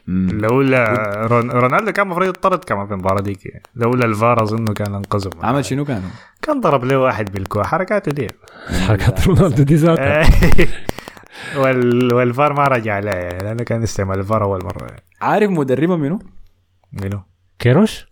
لولا 0.09 0.93
رون... 1.27 1.51
رونالدو 1.51 1.93
كان 1.93 2.07
المفروض 2.07 2.29
يطرد 2.29 2.65
كمان 2.65 2.87
في 2.87 2.93
المباراة 2.93 3.21
ديك. 3.21 3.47
يعني. 3.47 3.63
لولا 3.77 4.05
الفار 4.05 4.43
أظنه 4.43 4.75
كان 4.75 4.95
انقذهم. 4.95 5.33
عمل 5.43 5.65
شنو 5.65 5.85
كان؟ 5.85 6.03
كان 6.43 6.61
ضرب 6.61 6.85
له 6.85 6.99
واحد 6.99 7.33
بالكوع. 7.33 7.65
حركاته 7.65 8.13
دي. 8.13 8.29
حركات 8.87 9.27
رونالدو 9.29 9.63
دي 9.63 9.75
ذاتها. 9.75 10.23
وال... 11.57 12.15
والفار 12.15 12.53
ما 12.53 12.65
رجع 12.65 12.99
له 12.99 13.11
يعني 13.11 13.45
لأنه 13.45 13.65
كان 13.65 13.83
استعمال 13.83 14.19
الفار 14.19 14.45
أول 14.45 14.65
مرة 14.65 14.85
يعني. 14.87 15.03
عارف 15.21 15.51
مدربه 15.51 15.97
منو؟ 15.97 16.19
منو؟ 16.93 17.21
كيروش 17.59 18.07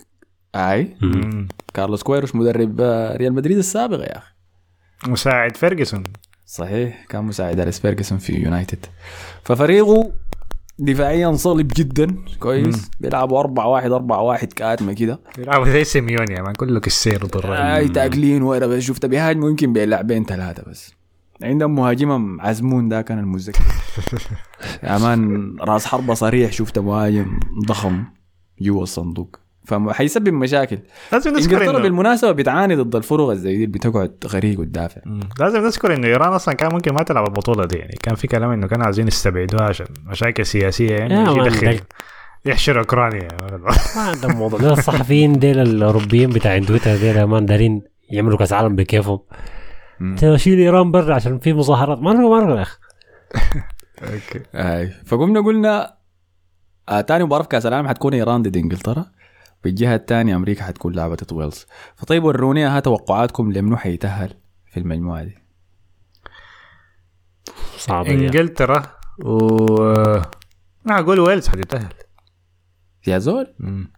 أي 0.54 0.96
مم. 1.02 1.10
مم. 1.10 1.48
كارلوس 1.74 2.02
كيروش 2.02 2.34
مدرب 2.34 2.80
آه، 2.80 3.16
ريال 3.16 3.32
مدريد 3.32 3.58
السابق 3.58 3.98
يا 4.00 4.18
أخي 4.18 4.32
مساعد 5.06 5.56
فيرجسون 5.56 6.02
صحيح 6.46 7.04
كان 7.08 7.24
مساعد 7.24 7.60
اليكس 7.60 7.80
فيرجسون 7.80 8.18
في 8.18 8.32
يونايتد 8.32 8.86
ففريقه 9.42 10.12
دفاعيا 10.78 11.32
صلب 11.32 11.72
جدا 11.76 12.16
كويس 12.40 12.90
بيلعبوا 13.00 13.40
4 13.40 13.66
1 13.68 13.92
4 13.92 14.20
1 14.20 14.52
كأتمة 14.52 14.92
كده 14.92 15.20
بيلعبوا 15.38 15.66
زي 15.66 15.84
سيميوني 15.84 16.34
يعني 16.34 16.52
كله 16.52 16.80
كسير 16.80 17.26
ضد 17.26 17.46
أي 17.46 17.88
تاكلين 17.88 18.42
وين 18.42 18.66
بس 18.68 18.82
شفت 18.82 19.06
بيهاجموا 19.06 19.50
يمكن 19.50 19.72
بلاعبين 19.72 20.24
ثلاثة 20.24 20.70
بس 20.70 20.94
عندهم 21.42 21.74
مهاجمهم 21.74 22.40
عزمون 22.40 22.88
ده 22.88 23.02
كان 23.02 23.18
المتذكر 23.18 23.64
يا 24.82 24.98
مان 25.04 25.56
رأس 25.60 25.86
حربة 25.86 26.14
صريح 26.14 26.52
شفت 26.52 26.78
مهاجم 26.78 27.40
ضخم 27.66 28.04
جوا 28.60 28.82
الصندوق. 28.82 29.36
فحيسبب 29.66 30.28
مشاكل. 30.28 30.78
لازم 31.12 31.30
نذكر 31.30 31.56
إنجلترا 31.56 31.70
انه 31.70 31.78
بالمناسبة 31.82 32.32
بتعاني 32.32 32.74
ضد 32.76 32.96
الفرق 32.96 33.28
الزي 33.28 33.56
دي 33.56 33.66
بتقعد 33.66 34.14
غريق 34.26 34.60
وتدافع. 34.60 35.00
لازم 35.40 35.58
نذكر 35.64 35.94
إنه 35.94 36.06
إيران 36.06 36.32
أصلا 36.32 36.54
كان 36.54 36.72
ممكن 36.72 36.94
ما 36.94 37.02
تلعب 37.02 37.26
البطولة 37.26 37.64
دي. 37.66 37.76
يعني 37.76 37.96
كان 38.02 38.14
في 38.14 38.26
كلام 38.26 38.50
إنه 38.50 38.66
كانوا 38.66 38.84
عايزين 38.84 39.08
يستبعدوها 39.08 39.64
عشان 39.64 39.86
مشاكل 40.06 40.46
سياسية 40.46 40.96
يعني 40.96 41.14
يدخل 41.14 41.80
يحشر 42.46 42.78
أوكرانيا. 42.78 43.28
ما 43.96 44.02
عندهم 44.02 44.36
موضوع. 44.36 44.60
الصحفيين 44.60 45.38
ديل 45.38 45.58
الأوروبيين 45.58 46.30
بتاع 46.30 46.58
تويتر 46.58 46.96
ديل 46.96 47.24
مان 47.24 47.46
دارين 47.46 47.82
يعملوا 48.10 48.38
كأس 48.38 48.52
عالم 48.52 48.76
بكيفهم. 48.76 49.18
شيل 50.36 50.58
إيران 50.58 50.90
برا 50.90 51.14
عشان 51.14 51.38
في 51.38 51.52
مظاهرات. 51.52 51.98
مره 51.98 52.28
مره 52.28 52.56
يا 52.56 52.62
أخي. 52.62 52.78
أوكي. 54.02 54.42
أي. 54.54 54.90
فقمنا 55.06 55.40
قلنا 55.40 55.96
آه 56.88 57.00
تاني 57.00 57.24
مباراة 57.24 57.42
في 57.42 57.48
كأس 57.48 57.66
العالم 57.66 57.88
حتكون 57.88 58.14
إيران 58.14 58.42
ضد 58.42 58.56
إنجلترا. 58.56 59.06
بالجهة 59.64 59.94
الثانية 59.94 60.36
أمريكا 60.36 60.64
حتكون 60.64 60.94
لعبت 60.94 61.32
ويلز. 61.32 61.66
فطيب 61.96 62.24
وروني 62.24 62.64
ها 62.64 62.80
توقعاتكم 62.80 63.52
لمنو 63.52 63.76
حيتاهل 63.76 64.34
في 64.66 64.80
المجموعة 64.80 65.24
دي؟ 65.24 65.38
صعبة 67.76 68.08
دي. 68.08 68.14
إنجلترا 68.14 68.82
و 69.24 69.76
أنا 70.86 70.98
أقول 70.98 71.20
ويلز 71.20 71.48
حتتأهل. 71.48 71.92
يا 73.06 73.18
زول. 73.18 73.54
مم. 73.58 73.92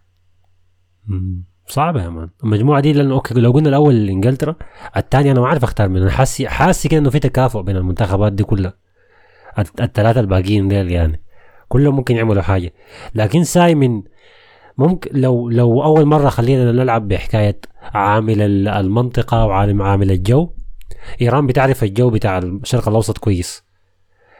صعبة 1.69 2.03
يا 2.03 2.09
man. 2.09 2.29
المجموعة 2.43 2.81
دي 2.81 2.93
لأنه 2.93 3.13
أوكي 3.13 3.33
لو 3.33 3.51
قلنا 3.51 3.69
الأول 3.69 4.09
إنجلترا 4.09 4.55
الثاني 4.97 5.31
أنا 5.31 5.39
ما 5.39 5.47
عارف 5.47 5.63
أختار 5.63 5.89
منه 5.89 6.03
أنا 6.03 6.11
حاسي 6.11 6.47
حاسي 6.47 6.89
كده 6.89 6.99
انه 6.99 7.09
في 7.09 7.19
تكافؤ 7.19 7.61
بين 7.61 7.77
المنتخبات 7.77 8.33
دي 8.33 8.43
كلها. 8.43 8.73
الثلاثه 9.81 10.19
الباقيين 10.19 10.67
ديل 10.67 10.91
يعني. 10.91 11.21
كلهم 11.67 11.95
ممكن 11.95 12.15
يعملوا 12.15 12.41
حاجة. 12.41 12.73
لكن 13.15 13.43
ساي 13.43 13.75
من 13.75 14.03
ممكن 14.77 15.09
لو 15.13 15.49
لو 15.49 15.83
أول 15.83 16.05
مرة 16.05 16.29
خلينا 16.29 16.71
نلعب 16.71 17.07
بحكاية 17.07 17.59
عامل 17.93 18.41
ال- 18.41 18.67
المنطقة 18.67 19.45
وعالم 19.45 19.81
عامل 19.81 20.11
الجو 20.11 20.49
إيران 21.21 21.47
بتعرف 21.47 21.83
الجو 21.83 22.09
بتاع 22.09 22.37
الشرق 22.37 22.87
الأوسط 22.89 23.17
كويس. 23.17 23.63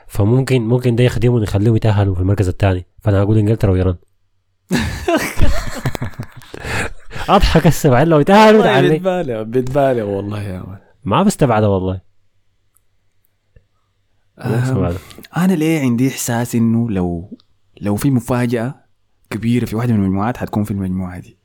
فممكن 0.07 0.61
ممكن 0.61 0.95
ده 0.95 1.03
يخدمهم 1.03 1.43
يخليهم 1.43 1.75
يتأهلوا 1.75 2.15
في 2.15 2.21
المركز 2.21 2.47
الثاني. 2.47 2.85
فأنا 3.01 3.21
أقول 3.21 3.37
إنجلترا 3.37 3.71
وإيران. 3.71 3.95
أضحك 7.29 7.67
هسه 7.67 8.03
لو 8.03 8.19
يتاهلوا 8.19 8.59
والله 8.59 8.73
تعالي 8.73 8.89
بتبالغ 8.97 9.43
بتبالغ 9.43 10.03
والله 10.03 10.41
يا 10.43 10.59
مان 10.59 10.77
ما 11.03 11.23
بستبعدها 11.23 11.69
والله. 11.69 12.01
أنا 15.37 15.53
ليه 15.53 15.79
عندي 15.81 16.07
إحساس 16.07 16.55
إنه 16.55 16.89
لو 16.89 17.37
لو 17.81 17.95
في 17.95 18.11
مفاجأة 18.11 18.75
كبيرة 19.29 19.65
في 19.65 19.75
واحدة 19.75 19.93
من 19.93 19.99
المجموعات 19.99 20.37
حتكون 20.37 20.63
في 20.63 20.71
المجموعة 20.71 21.19
دي. 21.19 21.37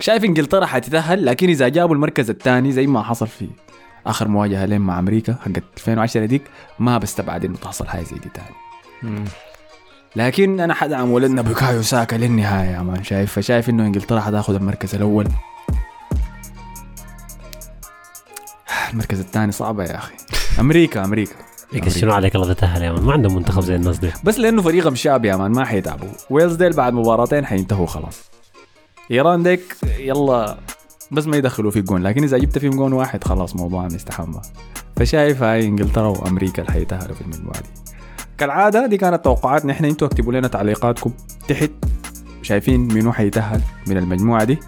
شايف 0.00 0.24
إنجلترا 0.24 0.66
حتتأهل 0.66 1.26
لكن 1.26 1.48
إذا 1.48 1.68
جابوا 1.68 1.94
المركز 1.94 2.30
الثاني 2.30 2.72
زي 2.72 2.86
ما 2.86 3.02
حصل 3.02 3.26
في 3.26 3.48
آخر 4.06 4.28
مواجهة 4.28 4.64
لين 4.66 4.80
مع 4.80 4.98
أمريكا 4.98 5.34
حقت 5.34 5.62
2010 5.76 6.26
ديك 6.26 6.42
ما 6.78 6.98
بستبعد 6.98 7.44
إنه 7.44 7.56
تحصل 7.56 7.86
حاجة 7.88 8.02
زي 8.04 8.16
دي 8.18 8.28
تاني. 8.28 9.24
لكن 10.16 10.60
أنا 10.60 10.74
حدعم 10.74 11.10
ولدنا 11.10 11.42
بوكايو 11.42 11.82
ساكا 11.82 12.16
للنهاية 12.16 12.70
يا 12.70 12.82
man 12.82 13.04
شايف 13.04 13.32
فشايف 13.32 13.68
إنه 13.70 13.86
إنجلترا 13.86 14.20
حتاخذ 14.20 14.54
المركز 14.54 14.94
الأول. 14.94 15.28
المركز 18.90 19.20
الثاني 19.20 19.52
صعبة 19.52 19.84
يا 19.84 19.96
أخي. 19.96 20.14
أمريكا 20.60 21.04
أمريكا. 21.04 21.34
يكشنوا 21.72 22.14
عليك 22.14 22.34
الله 22.36 22.52
تتاهل 22.52 22.82
يا 22.82 22.92
man؟ 22.92 23.02
ما 23.02 23.12
عندهم 23.12 23.34
منتخب 23.34 23.62
زي 23.62 23.76
الناس 23.76 23.98
دي 23.98 24.10
بس 24.24 24.38
لأنه 24.38 24.62
فريقهم 24.62 24.94
شاب 24.94 25.24
يا 25.24 25.36
man 25.36 25.50
ما 25.50 25.64
حيتعبوا. 25.64 26.08
ويلز 26.30 26.54
ديل 26.54 26.72
بعد 26.72 26.92
مباراتين 26.92 27.46
حينتهوا 27.46 27.86
خلاص. 27.86 28.20
إيران 29.10 29.42
ديل 29.42 29.76
يلا 29.98 30.58
بس 31.10 31.26
ما 31.26 31.36
يدخلوا 31.36 31.70
في 31.70 31.80
جون. 31.80 32.02
لكن 32.02 32.22
إذا 32.22 32.38
جبت 32.38 32.58
فيهم 32.58 32.72
جون 32.72 32.92
واحد 32.92 33.24
خلاص 33.24 33.56
موضوع 33.56 33.84
مستحمي 33.84 34.40
فشايف 34.96 35.42
هاي 35.42 35.66
إنجلترا 35.66 36.06
وأمريكا 36.08 36.62
اللي 36.62 36.72
حيتأهلوا 36.72 37.14
في 37.14 37.20
المجموعة 37.20 37.60
دي. 37.60 37.89
كالعادة 38.40 38.86
دي 38.86 38.96
كانت 38.96 39.24
توقعاتنا 39.24 39.72
إحنا 39.72 39.88
أنتوا 39.88 40.08
اكتبوا 40.08 40.32
لنا 40.32 40.48
تعليقاتكم 40.48 41.12
تحت. 41.48 41.70
شايفين 42.42 42.94
منو 42.94 43.12
حيتاهل 43.12 43.60
من 43.86 43.96
المجموعة 43.96 44.44
دي. 44.44 44.58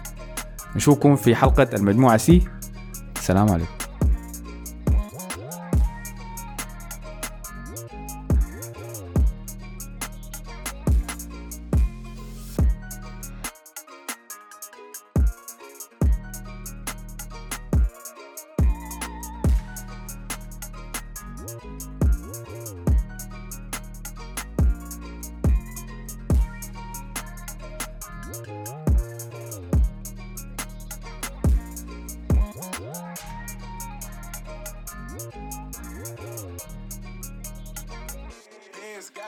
نشوفكم 0.75 1.15
في 1.15 1.35
حلقة 1.35 1.67
المجموعة 1.73 2.17
C. 2.17 2.41
السلام 3.15 3.51
عليكم. 3.51 3.82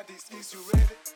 this, 0.08 0.30
is 0.32 0.54
you 0.54 0.60
ready? 0.74 1.15